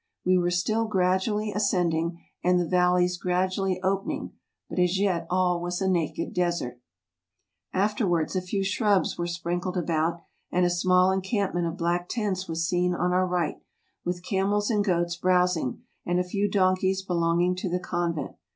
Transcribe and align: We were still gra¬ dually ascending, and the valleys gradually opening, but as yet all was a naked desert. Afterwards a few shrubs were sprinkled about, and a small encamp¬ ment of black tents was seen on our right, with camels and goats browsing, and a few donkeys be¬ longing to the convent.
We 0.25 0.35
were 0.35 0.49
still 0.49 0.89
gra¬ 0.89 1.17
dually 1.17 1.53
ascending, 1.55 2.19
and 2.43 2.59
the 2.59 2.67
valleys 2.67 3.19
gradually 3.19 3.79
opening, 3.83 4.31
but 4.67 4.79
as 4.79 4.97
yet 4.99 5.27
all 5.29 5.61
was 5.61 5.79
a 5.79 5.87
naked 5.87 6.33
desert. 6.33 6.81
Afterwards 7.71 8.35
a 8.35 8.41
few 8.41 8.63
shrubs 8.63 9.19
were 9.19 9.27
sprinkled 9.27 9.77
about, 9.77 10.21
and 10.51 10.65
a 10.65 10.71
small 10.71 11.11
encamp¬ 11.15 11.53
ment 11.53 11.67
of 11.67 11.77
black 11.77 12.09
tents 12.09 12.47
was 12.49 12.67
seen 12.67 12.95
on 12.95 13.13
our 13.13 13.27
right, 13.27 13.61
with 14.03 14.23
camels 14.25 14.71
and 14.71 14.83
goats 14.83 15.15
browsing, 15.17 15.83
and 16.03 16.19
a 16.19 16.23
few 16.23 16.49
donkeys 16.49 17.05
be¬ 17.05 17.13
longing 17.15 17.55
to 17.57 17.69
the 17.69 17.79
convent. 17.79 18.31